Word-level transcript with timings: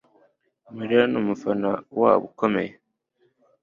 Mariya 0.77 1.01
numufana 1.11 1.69
wabo 1.99 2.23
ukomeye 2.29 2.71